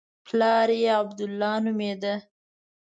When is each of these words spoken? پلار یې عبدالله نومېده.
پلار 0.25 0.69
یې 0.81 0.89
عبدالله 1.01 1.53
نومېده. 1.63 2.15